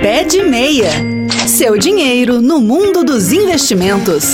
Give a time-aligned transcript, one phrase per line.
[0.00, 0.88] Pé de Meia.
[1.46, 4.24] Seu dinheiro no mundo dos investimentos.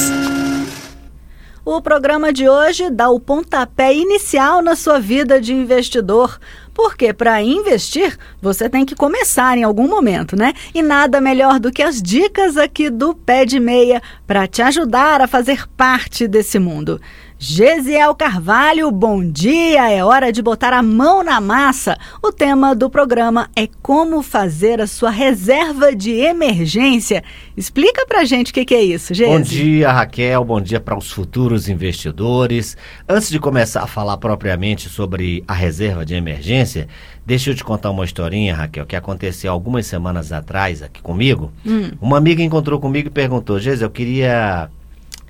[1.65, 6.39] O programa de hoje dá o pontapé inicial na sua vida de investidor.
[6.73, 10.55] Porque para investir, você tem que começar em algum momento, né?
[10.73, 15.21] E nada melhor do que as dicas aqui do Pé de Meia para te ajudar
[15.21, 17.01] a fazer parte desse mundo.
[17.49, 19.89] Gesiel Carvalho, bom dia!
[19.89, 21.97] É hora de botar a mão na massa.
[22.21, 27.23] O tema do programa é como fazer a sua reserva de emergência.
[27.57, 29.31] Explica pra gente o que, que, é isso, Gesi.
[29.31, 30.45] Bom dia, Raquel.
[30.45, 32.77] Bom dia para os futuros investidores.
[33.09, 36.89] Antes de começar a falar propriamente sobre a reserva de emergência,
[37.25, 41.53] deixa eu te contar uma historinha, Raquel, que aconteceu algumas semanas atrás aqui comigo.
[41.65, 41.93] Hum.
[42.01, 44.69] Uma amiga encontrou comigo e perguntou: Gesi, eu queria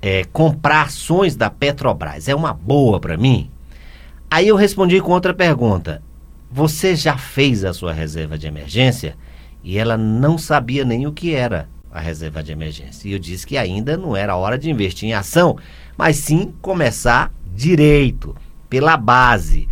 [0.07, 3.51] é, comprar ações da Petrobras é uma boa para mim?
[4.31, 6.01] Aí eu respondi com outra pergunta:
[6.49, 9.17] Você já fez a sua reserva de emergência?
[9.61, 13.09] E ela não sabia nem o que era a reserva de emergência.
[13.09, 15.57] E eu disse que ainda não era hora de investir em ação,
[15.97, 18.33] mas sim começar direito,
[18.69, 19.67] pela base.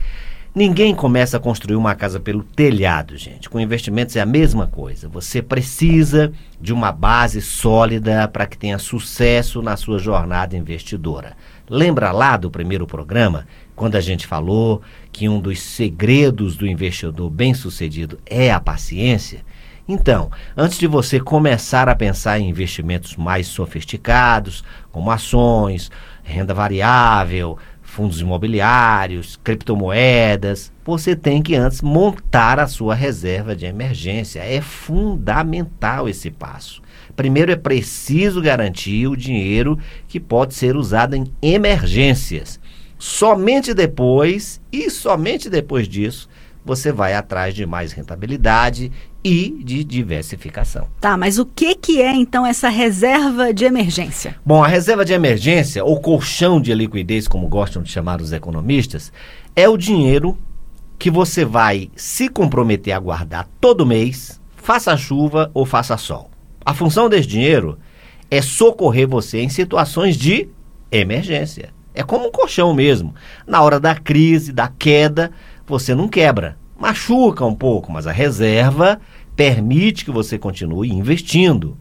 [0.55, 3.49] Ninguém começa a construir uma casa pelo telhado, gente.
[3.49, 5.09] Com investimentos é a mesma coisa.
[5.09, 6.31] Você precisa
[6.61, 11.35] de uma base sólida para que tenha sucesso na sua jornada investidora.
[11.69, 14.81] Lembra lá do primeiro programa, quando a gente falou
[15.11, 19.41] que um dos segredos do investidor bem-sucedido é a paciência?
[19.85, 25.91] Então, antes de você começar a pensar em investimentos mais sofisticados, como ações,
[26.23, 27.57] renda variável,
[27.95, 34.41] fundos imobiliários, criptomoedas, você tem que antes montar a sua reserva de emergência.
[34.41, 36.81] É fundamental esse passo.
[37.15, 39.79] Primeiro é preciso garantir o dinheiro
[40.09, 42.59] que pode ser usado em emergências.
[42.99, 46.27] Somente depois, e somente depois disso,
[46.65, 48.91] você vai atrás de mais rentabilidade
[49.23, 50.87] e de diversificação.
[50.99, 54.35] Tá, mas o que, que é então essa reserva de emergência?
[54.43, 59.13] Bom, a reserva de emergência, ou colchão de liquidez, como gostam de chamar os economistas,
[59.55, 60.37] é o dinheiro
[60.97, 66.31] que você vai se comprometer a guardar todo mês, faça chuva ou faça sol.
[66.65, 67.77] A função desse dinheiro
[68.31, 70.49] é socorrer você em situações de
[70.91, 71.69] emergência.
[71.93, 73.15] É como um colchão mesmo.
[73.47, 75.31] Na hora da crise, da queda,
[75.67, 76.57] você não quebra.
[76.79, 78.99] Machuca um pouco, mas a reserva
[79.35, 81.77] permite que você continue investindo.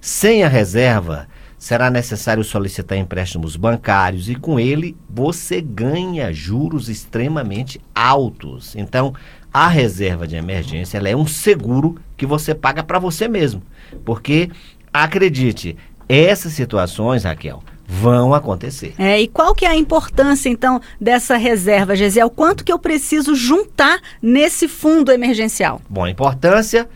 [0.00, 7.80] Sem a reserva, será necessário solicitar empréstimos bancários e com ele você ganha juros extremamente
[7.94, 8.74] altos.
[8.74, 9.14] Então,
[9.54, 13.62] a reserva de emergência é um seguro que você paga para você mesmo.
[14.04, 14.50] Porque,
[14.92, 15.76] acredite,
[16.08, 18.94] essas situações, Raquel, vão acontecer.
[18.98, 22.30] É, e qual que é a importância, então, dessa reserva, Gesiel?
[22.30, 25.80] Quanto que eu preciso juntar nesse fundo emergencial?
[25.90, 26.88] Bom, a importância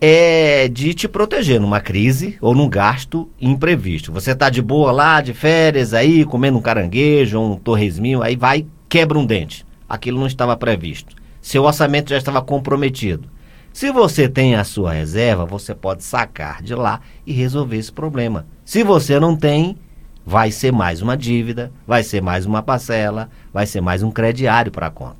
[0.00, 4.12] é de te proteger numa crise ou num gasto imprevisto.
[4.12, 8.64] Você tá de boa lá, de férias, aí, comendo um caranguejo, um torresminho, aí vai,
[8.88, 9.66] quebra um dente.
[9.88, 11.16] Aquilo não estava previsto.
[11.42, 13.28] Seu orçamento já estava comprometido.
[13.72, 18.46] Se você tem a sua reserva, você pode sacar de lá e resolver esse problema.
[18.64, 19.76] Se você não tem,
[20.28, 24.70] vai ser mais uma dívida, vai ser mais uma parcela, vai ser mais um crediário
[24.70, 25.16] para a conta.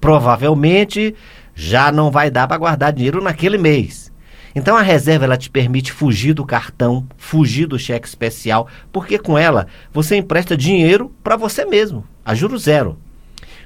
[0.00, 1.14] Provavelmente
[1.54, 4.10] já não vai dar para guardar dinheiro naquele mês.
[4.54, 9.36] Então a reserva ela te permite fugir do cartão, fugir do cheque especial, porque com
[9.36, 12.96] ela você empresta dinheiro para você mesmo, a juro zero.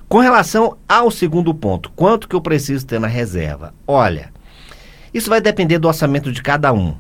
[0.09, 3.73] Com relação ao segundo ponto, quanto que eu preciso ter na reserva?
[3.87, 4.33] Olha,
[5.15, 6.97] isso vai depender do orçamento de cada um.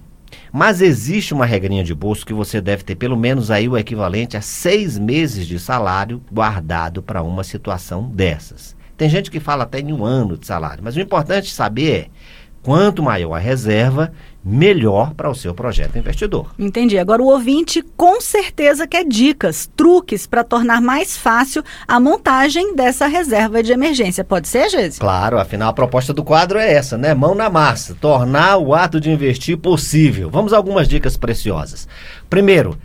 [0.52, 4.36] Mas existe uma regrinha de bolso que você deve ter pelo menos aí o equivalente
[4.36, 8.76] a seis meses de salário guardado para uma situação dessas.
[8.96, 12.08] Tem gente que fala até em um ano de salário, mas o importante saber é
[12.62, 14.12] quanto maior a reserva,
[14.44, 16.54] melhor para o seu projeto investidor.
[16.58, 16.98] Entendi.
[16.98, 23.06] Agora o ouvinte com certeza quer dicas, truques para tornar mais fácil a montagem dessa
[23.06, 24.24] reserva de emergência.
[24.24, 24.98] Pode ser, Geise?
[24.98, 27.14] Claro, afinal a proposta do quadro é essa, né?
[27.14, 30.30] Mão na massa, tornar o ato de investir possível.
[30.30, 31.86] Vamos a algumas dicas preciosas.
[32.28, 32.78] Primeiro,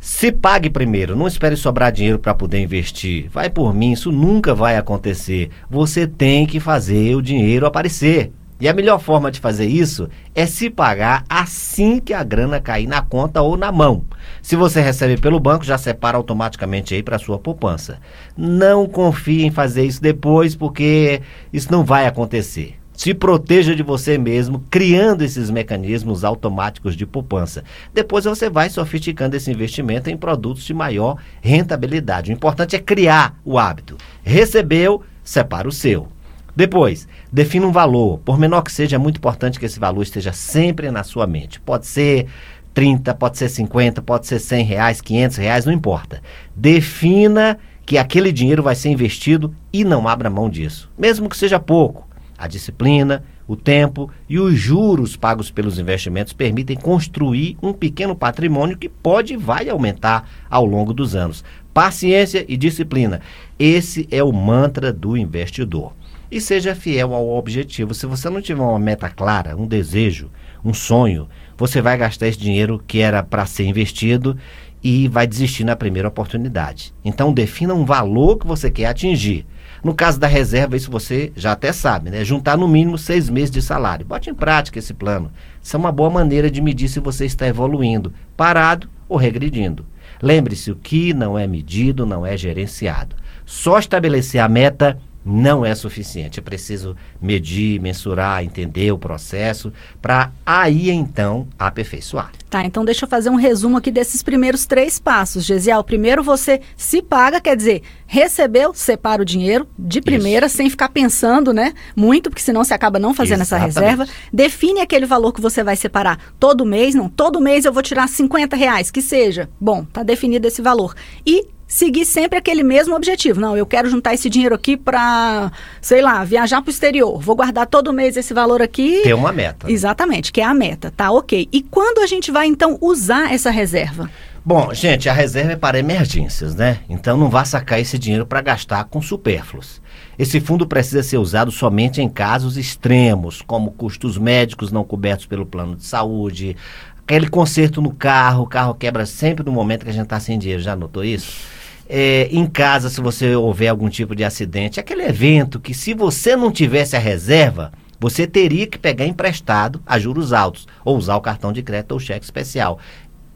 [0.00, 3.28] se pague primeiro, não espere sobrar dinheiro para poder investir.
[3.30, 5.50] Vai por mim, isso nunca vai acontecer.
[5.70, 8.32] Você tem que fazer o dinheiro aparecer.
[8.62, 12.86] E a melhor forma de fazer isso é se pagar assim que a grana cair
[12.86, 14.04] na conta ou na mão.
[14.40, 17.98] Se você recebe pelo banco, já separa automaticamente aí para sua poupança.
[18.36, 21.20] Não confie em fazer isso depois, porque
[21.52, 22.76] isso não vai acontecer.
[22.92, 27.64] Se proteja de você mesmo, criando esses mecanismos automáticos de poupança.
[27.92, 32.30] Depois você vai sofisticando esse investimento em produtos de maior rentabilidade.
[32.30, 33.96] O importante é criar o hábito.
[34.22, 36.06] Recebeu, separa o seu.
[36.54, 38.18] Depois, defina um valor.
[38.18, 41.60] Por menor que seja, é muito importante que esse valor esteja sempre na sua mente.
[41.60, 42.26] Pode ser
[42.74, 46.22] 30, pode ser 50, pode ser 100 reais, 500 reais, não importa.
[46.54, 51.58] Defina que aquele dinheiro vai ser investido e não abra mão disso, mesmo que seja
[51.58, 52.08] pouco.
[52.38, 58.78] A disciplina, o tempo e os juros pagos pelos investimentos permitem construir um pequeno patrimônio
[58.78, 61.44] que pode e vai aumentar ao longo dos anos.
[61.74, 63.20] Paciência e disciplina.
[63.58, 65.92] Esse é o mantra do investidor.
[66.32, 67.92] E seja fiel ao objetivo.
[67.92, 70.30] Se você não tiver uma meta clara, um desejo,
[70.64, 74.34] um sonho, você vai gastar esse dinheiro que era para ser investido
[74.82, 76.94] e vai desistir na primeira oportunidade.
[77.04, 79.44] Então defina um valor que você quer atingir.
[79.84, 82.24] No caso da reserva, isso você já até sabe, né?
[82.24, 84.06] Juntar no mínimo seis meses de salário.
[84.06, 85.30] Bote em prática esse plano.
[85.62, 89.84] Isso é uma boa maneira de medir se você está evoluindo, parado ou regredindo.
[90.22, 93.16] Lembre-se, o que não é medido não é gerenciado.
[93.44, 96.38] Só estabelecer a meta não é suficiente.
[96.38, 102.32] É preciso medir, mensurar, entender o processo para aí então aperfeiçoar.
[102.50, 105.82] Tá, então deixa eu fazer um resumo aqui desses primeiros três passos, Gesiel.
[105.82, 110.56] Primeiro você se paga, quer dizer, recebeu, separa o dinheiro de primeira, Isso.
[110.56, 111.72] sem ficar pensando, né?
[111.96, 113.70] Muito, porque senão você acaba não fazendo Exatamente.
[113.70, 114.06] essa reserva.
[114.30, 116.94] Define aquele valor que você vai separar todo mês.
[116.94, 119.48] Não, todo mês eu vou tirar 50 reais, que seja.
[119.58, 120.94] Bom, tá definido esse valor.
[121.26, 123.40] E seguir sempre aquele mesmo objetivo.
[123.40, 127.18] Não, eu quero juntar esse dinheiro aqui para, sei lá, viajar para o exterior.
[127.18, 129.00] Vou guardar todo mês esse valor aqui.
[129.02, 129.66] Ter uma meta.
[129.66, 129.72] Né?
[129.72, 131.10] Exatamente, que é a meta, tá?
[131.10, 131.48] Ok.
[131.50, 134.10] E quando a gente vai então usar essa reserva?
[134.44, 136.80] Bom, gente, a reserva é para emergências, né?
[136.90, 139.80] Então não vá sacar esse dinheiro para gastar com supérfluos.
[140.18, 145.46] Esse fundo precisa ser usado somente em casos extremos, como custos médicos não cobertos pelo
[145.46, 146.54] plano de saúde,
[146.98, 150.38] aquele conserto no carro, o carro quebra sempre no momento que a gente está sem
[150.38, 150.62] dinheiro.
[150.62, 151.61] Já notou isso?
[151.94, 156.34] É, em casa, se você houver algum tipo de acidente, aquele evento que se você
[156.34, 161.20] não tivesse a reserva, você teria que pegar emprestado a juros altos, ou usar o
[161.20, 162.78] cartão de crédito ou cheque especial.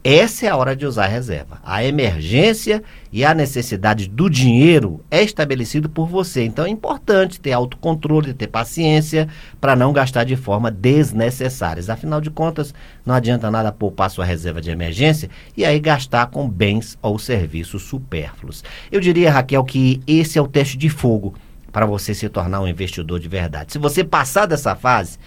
[0.09, 1.59] Essa é a hora de usar a reserva.
[1.65, 2.81] A emergência
[3.11, 6.45] e a necessidade do dinheiro é estabelecido por você.
[6.45, 9.27] Então é importante ter autocontrole, ter paciência
[9.59, 11.83] para não gastar de forma desnecessária.
[11.91, 12.73] Afinal de contas,
[13.05, 17.81] não adianta nada poupar sua reserva de emergência e aí gastar com bens ou serviços
[17.83, 18.63] supérfluos.
[18.89, 21.35] Eu diria, Raquel, que esse é o teste de fogo
[21.69, 23.73] para você se tornar um investidor de verdade.
[23.73, 25.19] Se você passar dessa fase,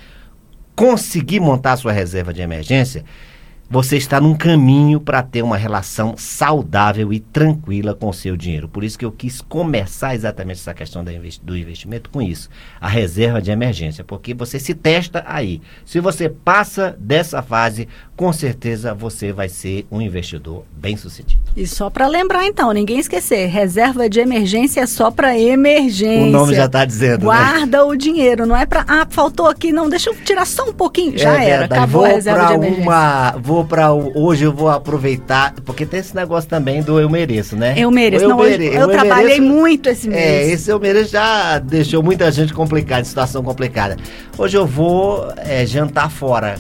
[0.75, 3.05] conseguir montar sua reserva de emergência,
[3.71, 8.69] você está num caminho para ter uma relação saudável e tranquila com o seu dinheiro.
[8.69, 12.49] Por isso que eu quis começar exatamente essa questão do investimento com isso,
[12.81, 15.63] a reserva de emergência, porque você se testa aí.
[15.85, 17.87] Se você passa dessa fase,
[18.17, 21.41] com certeza você vai ser um investidor bem sucedido.
[21.57, 26.27] E só para lembrar então, ninguém esquecer, reserva de emergência é só para emergência.
[26.27, 27.21] O nome já está dizendo.
[27.21, 27.25] Né?
[27.27, 27.85] Guarda né?
[27.85, 31.17] o dinheiro, não é para ah, faltou aqui, não, deixa eu tirar só um pouquinho,
[31.17, 32.83] já é era, acabou vou a reserva de emergência.
[32.83, 37.09] Uma, vou vou para hoje eu vou aproveitar, porque tem esse negócio também do eu
[37.09, 37.75] mereço, né?
[37.77, 38.25] Eu mereço.
[38.25, 40.21] Eu, não, mere, eu, eu trabalhei mereço, muito esse mês.
[40.21, 43.97] É, esse eu mereço já deixou muita gente complicada, situação complicada.
[44.39, 46.57] Hoje eu vou é, jantar fora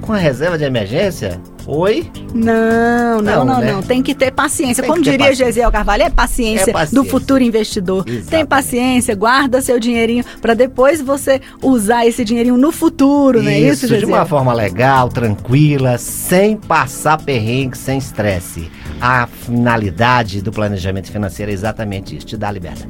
[0.00, 1.40] com a reserva de emergência?
[1.66, 2.10] Oi?
[2.34, 3.72] Não, não, não, não, né?
[3.72, 3.82] não.
[3.82, 4.82] Tem que ter paciência.
[4.82, 5.46] Tem Como diria paciência.
[5.46, 8.04] Gesiel Carvalho, é paciência, é paciência, do futuro investidor.
[8.06, 8.30] Exatamente.
[8.30, 13.52] Tem paciência, guarda seu dinheirinho para depois você usar esse dinheirinho no futuro, isso, não
[13.52, 14.00] é isso, Gesiel?
[14.00, 18.70] de uma forma legal, tranquila, sem passar perrengue, sem estresse.
[19.00, 22.86] A finalidade do planejamento financeiro é exatamente isso, te dá liberdade.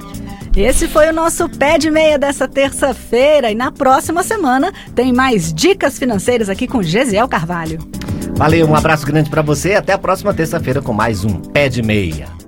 [0.56, 5.54] Esse foi o nosso pé de meia dessa terça-feira e na próxima semana tem mais
[5.54, 7.78] dicas financeiras aqui com Gesiel Carvalho.
[8.40, 11.68] Valeu, um abraço grande para você e até a próxima terça-feira com mais um Pé
[11.68, 12.39] de Meia.